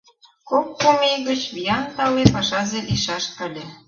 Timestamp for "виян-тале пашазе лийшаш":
1.53-3.25